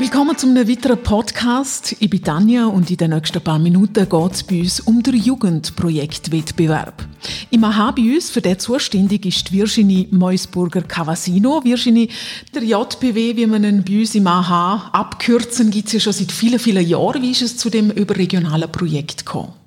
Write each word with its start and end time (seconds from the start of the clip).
Willkommen 0.00 0.34
zu 0.34 0.46
einem 0.46 0.66
weiteren 0.66 1.02
Podcast. 1.02 1.94
Ich 2.00 2.08
bin 2.08 2.24
Tanja 2.24 2.64
und 2.64 2.90
in 2.90 2.96
den 2.96 3.10
nächsten 3.10 3.42
paar 3.42 3.58
Minuten 3.58 4.08
geht 4.08 4.32
es 4.32 4.42
bei 4.42 4.60
uns 4.60 4.80
um 4.80 5.02
den 5.02 5.14
Jugendprojektwettbewerb. 5.14 7.06
Im 7.50 7.64
AHA 7.64 7.90
bei 7.90 8.14
uns 8.14 8.30
für 8.30 8.40
den 8.40 8.58
zuständig 8.58 9.26
ist 9.26 9.52
Virginie 9.52 10.08
Meusburger-Cavasino. 10.10 11.62
Virginie, 11.62 12.08
der 12.54 12.64
JPW, 12.64 13.36
wie 13.36 13.46
man 13.46 13.62
ihn 13.62 13.84
bei 13.84 14.00
uns 14.00 14.14
im 14.14 14.26
AHA 14.26 14.88
abkürzen, 14.92 15.70
gibt 15.70 15.88
es 15.88 15.92
ja 15.92 16.00
schon 16.00 16.14
seit 16.14 16.32
vielen, 16.32 16.58
vielen 16.58 16.88
Jahren. 16.88 17.20
Wie 17.20 17.32
ist 17.32 17.42
es 17.42 17.58
zu 17.58 17.68
dem 17.68 17.90
überregionalen 17.90 18.72
Projekt 18.72 19.26
gekommen? 19.26 19.59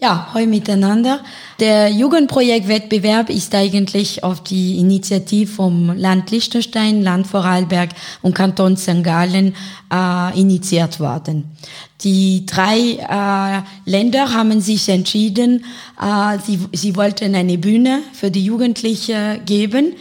Ja, 0.00 0.34
hoi 0.34 0.46
miteinander. 0.46 1.20
Der 1.60 1.88
Jugendprojektwettbewerb 1.88 3.30
ist 3.30 3.54
eigentlich 3.54 4.24
auf 4.24 4.42
die 4.42 4.78
Initiative 4.78 5.50
vom 5.50 5.96
Land 5.96 6.32
Liechtenstein, 6.32 7.00
Land 7.00 7.28
Vorarlberg 7.28 7.90
und 8.20 8.34
Kanton 8.34 8.76
St. 8.76 9.04
Gallen 9.04 9.54
äh, 9.92 10.38
initiiert 10.38 10.98
worden. 10.98 11.56
Die 12.02 12.44
drei 12.44 12.98
äh, 12.98 13.62
Länder 13.88 14.34
haben 14.34 14.60
sich 14.60 14.88
entschieden, 14.88 15.64
äh, 16.02 16.38
sie, 16.44 16.58
sie 16.72 16.96
wollten 16.96 17.36
eine 17.36 17.56
Bühne 17.56 18.00
für 18.12 18.32
die 18.32 18.44
Jugendlichen 18.44 19.44
geben 19.46 19.94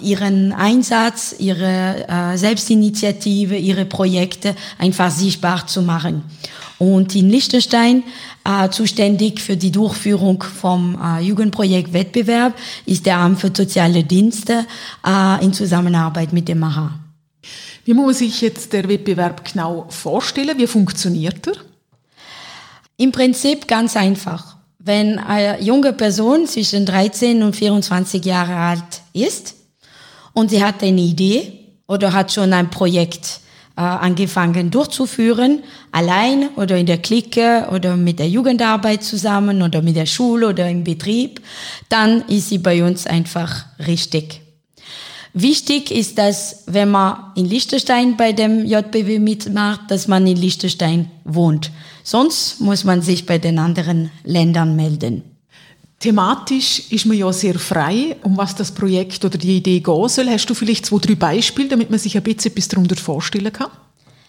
ihren 0.00 0.52
Einsatz, 0.52 1.34
ihre 1.38 2.08
äh, 2.08 2.36
Selbstinitiative, 2.36 3.56
ihre 3.56 3.84
Projekte 3.84 4.56
einfach 4.78 5.10
sichtbar 5.12 5.66
zu 5.66 5.82
machen. 5.82 6.24
Und 6.78 7.14
in 7.16 7.28
Liechtenstein 7.28 8.04
äh, 8.44 8.68
zuständig 8.70 9.40
für 9.40 9.56
die 9.56 9.72
Durchführung 9.72 10.42
vom 10.42 10.98
äh, 11.02 11.20
Jugendprojekt 11.20 11.92
Wettbewerb 11.92 12.56
ist 12.86 13.04
der 13.04 13.18
Amt 13.18 13.40
für 13.40 13.50
soziale 13.54 14.04
Dienste 14.04 14.64
äh, 15.04 15.44
in 15.44 15.52
Zusammenarbeit 15.52 16.32
mit 16.32 16.48
dem 16.48 16.62
AHA. 16.62 16.98
Wie 17.84 17.94
muss 17.94 18.18
sich 18.18 18.40
jetzt 18.40 18.72
der 18.72 18.88
Wettbewerb 18.88 19.50
genau 19.50 19.86
vorstellen? 19.88 20.56
Wie 20.58 20.66
funktioniert 20.66 21.46
er? 21.48 21.54
Im 22.96 23.12
Prinzip 23.12 23.66
ganz 23.66 23.96
einfach. 23.96 24.57
Wenn 24.88 25.18
eine 25.18 25.60
junge 25.60 25.92
Person 25.92 26.46
zwischen 26.46 26.86
13 26.86 27.42
und 27.42 27.54
24 27.54 28.24
Jahre 28.24 28.56
alt 28.56 29.02
ist 29.12 29.54
und 30.32 30.48
sie 30.48 30.64
hat 30.64 30.82
eine 30.82 31.02
Idee 31.02 31.52
oder 31.86 32.14
hat 32.14 32.32
schon 32.32 32.54
ein 32.54 32.70
Projekt 32.70 33.40
äh, 33.76 33.82
angefangen 33.82 34.70
durchzuführen, 34.70 35.62
allein 35.92 36.48
oder 36.56 36.78
in 36.78 36.86
der 36.86 36.96
Clique 36.96 37.68
oder 37.70 37.98
mit 37.98 38.18
der 38.18 38.30
Jugendarbeit 38.30 39.04
zusammen 39.04 39.60
oder 39.60 39.82
mit 39.82 39.94
der 39.94 40.06
Schule 40.06 40.48
oder 40.48 40.70
im 40.70 40.84
Betrieb, 40.84 41.42
dann 41.90 42.22
ist 42.22 42.48
sie 42.48 42.56
bei 42.56 42.82
uns 42.82 43.06
einfach 43.06 43.66
richtig. 43.86 44.40
Wichtig 45.34 45.90
ist, 45.90 46.16
dass 46.16 46.62
wenn 46.64 46.90
man 46.90 47.32
in 47.36 47.44
Liechtenstein 47.44 48.16
bei 48.16 48.32
dem 48.32 48.64
JBW 48.64 49.18
mitmacht, 49.18 49.82
dass 49.90 50.08
man 50.08 50.26
in 50.26 50.38
Liechtenstein 50.38 51.10
wohnt. 51.24 51.70
Sonst 52.10 52.62
muss 52.62 52.84
man 52.84 53.02
sich 53.02 53.26
bei 53.26 53.36
den 53.36 53.58
anderen 53.58 54.10
Ländern 54.24 54.76
melden. 54.76 55.24
Thematisch 56.00 56.84
ist 56.88 57.04
man 57.04 57.18
ja 57.18 57.30
sehr 57.34 57.58
frei, 57.58 58.16
um 58.22 58.34
was 58.38 58.54
das 58.54 58.72
Projekt 58.72 59.26
oder 59.26 59.36
die 59.36 59.58
Idee 59.58 59.80
gehen 59.80 60.08
soll. 60.08 60.30
Hast 60.30 60.46
du 60.48 60.54
vielleicht 60.54 60.86
zwei, 60.86 61.00
drei 61.00 61.16
Beispiele, 61.16 61.68
damit 61.68 61.90
man 61.90 61.98
sich 61.98 62.16
ein 62.16 62.22
bisschen 62.22 62.52
etwas 62.52 62.68
darunter 62.68 62.96
vorstellen 62.96 63.52
kann? 63.52 63.68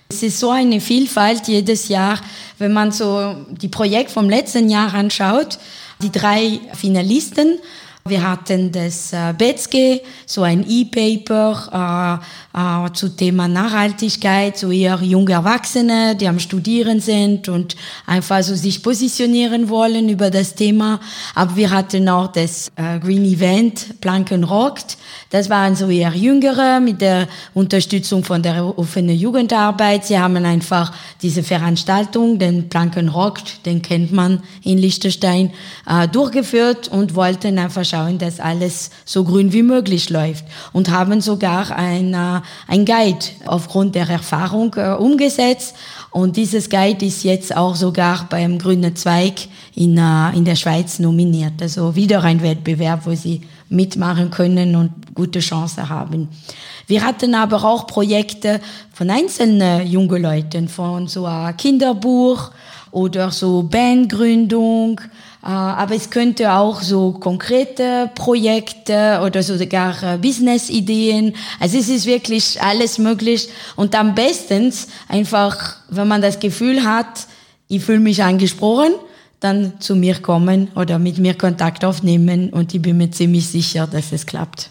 Es 0.10 0.22
ist 0.22 0.42
so 0.42 0.50
eine 0.50 0.82
Vielfalt 0.82 1.48
jedes 1.48 1.88
Jahr, 1.88 2.20
wenn 2.58 2.74
man 2.74 2.92
so 2.92 3.46
die 3.50 3.70
Projekte 3.70 4.12
vom 4.12 4.30
letzten 4.30 4.70
Jahr 4.70 4.94
anschaut. 4.94 5.58
Die 6.02 6.12
drei 6.12 6.60
Finalisten 6.74 7.60
wir 8.06 8.28
hatten 8.28 8.72
das 8.72 9.14
äh, 9.14 9.34
Betzke, 9.38 10.02
so 10.26 10.42
ein 10.42 10.66
E-Paper 10.68 12.22
äh, 12.56 12.88
äh, 12.88 12.94
zu 12.94 13.10
Thema 13.10 13.48
Nachhaltigkeit, 13.48 14.58
so 14.58 14.72
eher 14.72 15.00
junge 15.02 15.34
Erwachsene, 15.34 16.16
die 16.16 16.28
am 16.28 16.40
Studieren 16.40 17.00
sind 17.02 17.50
und 17.50 17.76
einfach 18.08 18.42
so 18.42 18.56
sich 18.56 18.82
positionieren 18.82 19.70
wollen 19.70 20.10
über 20.10 20.32
das 20.32 20.56
Thema. 20.56 21.00
Aber 21.36 21.56
wir 21.56 21.70
hatten 21.70 22.10
auch 22.10 22.28
das 22.32 22.72
äh, 22.76 23.00
Green 23.00 23.26
Event 23.26 24.02
Planken 24.02 24.44
rockt. 24.44 24.98
Das 25.30 25.50
waren 25.50 25.76
so 25.76 25.90
eher 25.90 26.14
Jüngere 26.16 26.80
mit 26.80 27.02
der 27.02 27.28
Unterstützung 27.54 28.24
von 28.24 28.42
der 28.42 28.78
offenen 28.78 29.16
Jugendarbeit. 29.16 30.06
Sie 30.06 30.18
haben 30.18 30.38
einfach 30.38 30.92
diese 31.22 31.44
Veranstaltung, 31.44 32.40
den 32.40 32.70
Planken 32.70 33.10
rockt, 33.10 33.66
den 33.68 33.84
kennt 33.84 34.12
man 34.12 34.42
in 34.64 34.80
Liechtenstein, 34.80 35.52
äh, 35.86 36.08
durchgeführt 36.08 36.88
und 36.88 37.14
wollten 37.14 37.60
einfach 37.60 37.86
schauen, 37.86 37.99
schauen, 38.00 38.18
dass 38.18 38.40
alles 38.40 38.90
so 39.06 39.24
grün 39.24 39.54
wie 39.54 39.64
möglich 39.64 40.10
läuft 40.10 40.46
und 40.74 40.90
haben 40.90 41.22
sogar 41.22 41.72
ein, 41.72 42.14
äh, 42.14 42.42
ein 42.68 42.86
Guide 42.86 43.26
aufgrund 43.46 43.96
der 43.96 44.10
Erfahrung 44.10 44.74
äh, 44.76 44.92
umgesetzt. 44.92 45.76
Und 46.12 46.38
dieses 46.38 46.70
Guide 46.70 47.06
ist 47.06 47.24
jetzt 47.24 47.56
auch 47.56 47.76
sogar 47.76 48.28
beim 48.30 48.58
Grünen 48.58 48.96
Zweig 48.96 49.48
in, 49.76 49.98
äh, 49.98 50.36
in 50.36 50.46
der 50.46 50.56
Schweiz 50.56 51.00
nominiert. 51.00 51.62
Also 51.62 51.96
wieder 51.96 52.24
ein 52.24 52.42
Wettbewerb, 52.42 53.06
wo 53.06 53.14
sie 53.14 53.42
mitmachen 53.70 54.32
können 54.32 54.76
und 54.76 54.92
gute 55.14 55.40
Chancen 55.40 55.90
haben. 55.90 56.28
Wir 56.88 57.04
hatten 57.04 57.36
aber 57.36 57.64
auch 57.64 57.86
Projekte 57.86 58.60
von 58.92 59.12
einzelnen 59.12 59.86
jungen 59.86 60.24
Leuten, 60.24 60.68
von 60.68 61.08
so 61.08 61.26
einem 61.26 61.56
Kinderbuch 61.56 62.50
oder 62.92 63.30
so 63.30 63.62
Bandgründung, 63.62 65.00
aber 65.48 65.96
es 65.96 66.10
könnte 66.10 66.52
auch 66.54 66.82
so 66.82 67.14
konkrete 67.14 68.12
Projekte 68.14 69.22
oder 69.26 69.42
sogar 69.42 70.04
äh, 70.04 70.18
Business-Ideen. 70.18 71.34
Also 71.60 71.78
es 71.78 71.88
ist 71.88 72.06
wirklich 72.06 72.62
alles 72.62 72.98
möglich. 72.98 73.48
Und 73.78 73.96
am 73.96 74.16
besten 74.16 74.74
einfach, 75.08 75.78
wenn 75.90 76.10
man 76.10 76.22
das 76.22 76.40
Gefühl 76.40 76.84
hat, 76.84 77.28
ich 77.70 77.84
fühle 77.84 78.02
mich 78.02 78.22
angesprochen, 78.22 78.94
dann 79.40 79.80
zu 79.80 79.96
mir 79.96 80.16
kommen 80.16 80.70
oder 80.76 81.00
mit 81.00 81.20
mir 81.20 81.36
Kontakt 81.36 81.86
aufnehmen 81.86 82.50
und 82.50 82.74
ich 82.74 82.82
bin 82.82 82.98
mir 82.98 83.12
ziemlich 83.12 83.48
sicher, 83.48 83.88
dass 83.88 84.12
es 84.12 84.26
klappt. 84.26 84.70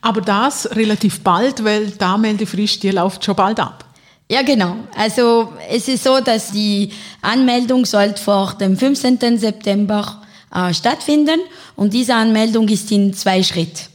Aber 0.00 0.22
das 0.22 0.74
relativ 0.74 1.20
bald, 1.20 1.62
weil 1.64 1.88
die 1.88 2.02
Anmeldefrist, 2.02 2.82
die 2.82 2.90
läuft 2.90 3.24
schon 3.24 3.36
bald 3.36 3.60
ab. 3.60 3.84
Ja, 4.30 4.42
genau. 4.42 4.76
Also 4.96 5.52
es 5.68 5.88
ist 5.88 6.04
so, 6.04 6.20
dass 6.20 6.52
die 6.52 6.90
Anmeldung 7.20 7.84
sollte 7.84 8.22
vor 8.22 8.54
dem 8.54 8.76
15. 8.76 9.38
September 9.38 10.22
äh, 10.54 10.72
stattfinden 10.72 11.40
und 11.76 11.92
diese 11.92 12.14
Anmeldung 12.14 12.68
ist 12.68 12.90
in 12.92 13.12
zwei 13.12 13.42
Schritten. 13.42 13.92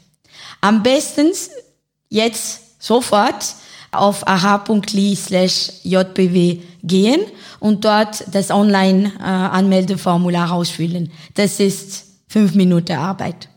Am 0.62 0.84
besten 0.84 1.32
jetzt 2.10 2.62
sofort 2.80 3.56
auf 3.92 4.28
aha.li 4.28 5.16
slash 5.16 5.72
jbw 5.84 6.62
gehen 6.84 7.22
und 7.60 7.86
dort 7.86 8.24
das 8.32 8.52
Online-Anmeldeformular 8.52 10.52
ausfüllen. 10.52 11.12
Das 11.34 11.60
ist 11.60 12.06
fünf 12.28 12.54
Minuten 12.56 12.98
Arbeit. 12.98 13.50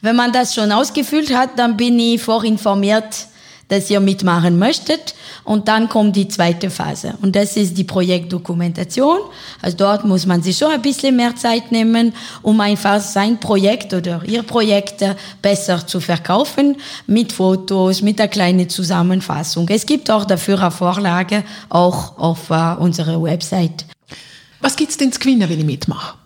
Wenn 0.00 0.16
man 0.16 0.32
das 0.32 0.54
schon 0.54 0.72
ausgefüllt 0.72 1.34
hat, 1.34 1.58
dann 1.58 1.76
bin 1.76 1.98
ich 1.98 2.22
vorinformiert, 2.22 3.26
dass 3.70 3.88
ihr 3.88 4.00
mitmachen 4.00 4.58
möchtet. 4.58 5.14
Und 5.44 5.68
dann 5.68 5.88
kommt 5.88 6.16
die 6.16 6.28
zweite 6.28 6.70
Phase. 6.70 7.14
Und 7.22 7.34
das 7.34 7.56
ist 7.56 7.78
die 7.78 7.84
Projektdokumentation. 7.84 9.18
Also 9.62 9.76
dort 9.76 10.04
muss 10.04 10.26
man 10.26 10.42
sich 10.42 10.58
schon 10.58 10.70
ein 10.70 10.82
bisschen 10.82 11.16
mehr 11.16 11.34
Zeit 11.36 11.72
nehmen, 11.72 12.12
um 12.42 12.60
einfach 12.60 13.00
sein 13.00 13.40
Projekt 13.40 13.94
oder 13.94 14.22
ihr 14.26 14.42
Projekt 14.42 15.04
besser 15.40 15.86
zu 15.86 16.00
verkaufen, 16.00 16.76
mit 17.06 17.32
Fotos, 17.32 18.02
mit 18.02 18.20
einer 18.20 18.28
kleinen 18.28 18.68
Zusammenfassung. 18.68 19.66
Es 19.70 19.86
gibt 19.86 20.10
auch 20.10 20.24
dafür 20.24 20.60
eine 20.60 20.70
Vorlage, 20.70 21.44
auch 21.68 22.18
auf 22.18 22.50
uh, 22.50 22.76
unserer 22.80 23.22
Website. 23.22 23.86
Was 24.60 24.76
gibt's 24.76 24.96
denn 24.96 25.12
zu 25.12 25.20
gewinnen, 25.20 25.48
wenn 25.48 25.58
ich 25.58 25.64
mitmache? 25.64 26.18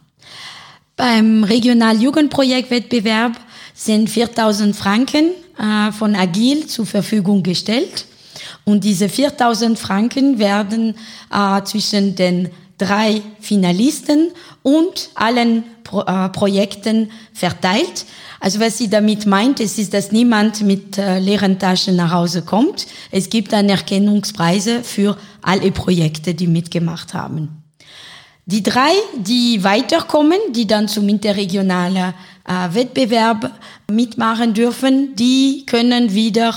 Beim 0.97 1.45
Regionaljugendprojektwettbewerb 1.45 3.33
sind 3.75 4.09
4000 4.09 4.75
Franken 4.75 5.31
äh, 5.59 5.93
von 5.93 6.15
Agil 6.15 6.67
zur 6.67 6.87
Verfügung 6.87 7.43
gestellt. 7.43 8.07
Und 8.65 8.85
diese 8.85 9.09
4000 9.09 9.79
Franken 9.79 10.39
werden 10.39 10.95
äh, 11.33 11.63
zwischen 11.63 12.15
den 12.15 12.51
drei 12.79 13.23
Finalisten 13.41 14.31
und 14.63 15.11
allen 15.15 15.65
Pro 15.85 16.01
äh, 16.03 16.29
Projekten 16.31 17.11
verteilt. 17.33 18.07
Also 18.41 18.61
was 18.61 18.79
sie 18.79 18.89
damit 18.89 19.27
meint, 19.27 19.61
es 19.61 19.79
ist, 19.79 19.95
dass 19.95 20.13
niemand 20.13 20.63
mit 20.63 20.99
äh, 20.99 21.19
leeren 21.19 21.59
Taschen 21.59 21.97
nach 21.97 22.11
Hause 22.11 22.43
kommt. 22.43 22.87
Es 23.11 23.31
gibt 23.31 23.55
Anerkennungspreise 23.55 24.83
für 24.83 25.17
alle 25.43 25.71
Projekte, 25.71 26.35
die 26.35 26.47
mitgemacht 26.47 27.15
haben. 27.15 27.64
Die 28.47 28.63
drei, 28.63 28.93
die 29.17 29.65
weiterkommen, 29.65 30.39
die 30.51 30.67
dann 30.67 30.87
zum 30.87 31.09
interregionalen 31.09 32.13
äh, 32.47 32.75
Wettbewerb 32.75 33.51
mitmachen 33.91 34.53
dürfen, 34.53 35.17
die 35.17 35.65
können 35.65 36.13
wieder 36.13 36.53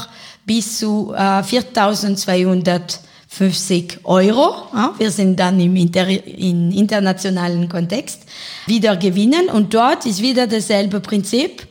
bis 0.46 0.80
zu 0.80 1.14
äh, 1.16 1.42
4.250 1.42 4.04
Euro, 4.04 4.68
ja, 4.74 4.94
wir 4.98 5.12
sind 5.12 5.40
dann 5.40 5.58
im, 5.60 5.78
inter, 5.78 6.08
im 6.08 6.72
internationalen 6.72 7.70
Kontext, 7.70 8.24
wieder 8.66 8.96
gewinnen. 8.98 9.50
Und 9.50 9.74
dort 9.74 10.06
ist 10.06 10.22
wieder 10.22 10.46
dasselbe 10.48 11.00
Prinzip. 11.00 11.66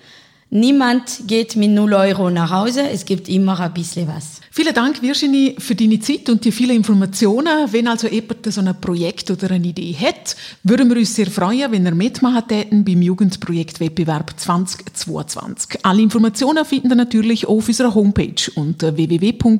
Niemand 0.50 1.22
geht 1.26 1.56
mit 1.56 1.70
0 1.70 1.92
Euro 1.92 2.30
nach 2.30 2.52
Hause, 2.52 2.88
es 2.88 3.04
gibt 3.04 3.28
immer 3.28 3.58
ein 3.58 3.74
bisschen 3.74 4.06
was. 4.06 4.40
Vielen 4.52 4.72
Dank, 4.72 5.02
Virginie, 5.02 5.56
für 5.58 5.74
deine 5.74 5.98
Zeit 5.98 6.28
und 6.28 6.44
die 6.44 6.52
vielen 6.52 6.76
Informationen. 6.76 7.72
Wenn 7.72 7.88
also 7.88 8.06
jemand 8.06 8.46
so 8.50 8.60
ein 8.60 8.80
Projekt 8.80 9.28
oder 9.30 9.50
eine 9.50 9.66
Idee 9.66 9.94
hat, 10.00 10.36
würden 10.62 10.88
wir 10.88 10.96
uns 10.98 11.16
sehr 11.16 11.26
freuen, 11.26 11.72
wenn 11.72 11.84
ihr 11.84 11.94
mitmachen 11.94 12.46
täten 12.46 12.84
beim 12.84 13.02
Jugendprojektwettbewerb 13.02 14.34
2022. 14.38 15.84
Alle 15.84 16.00
Informationen 16.00 16.64
finden 16.64 16.90
ihr 16.90 16.96
natürlich 16.96 17.46
auf 17.46 17.66
unserer 17.66 17.92
Homepage 17.94 18.50
unter 18.54 18.96
www.ah.li/jpw. 18.96 19.56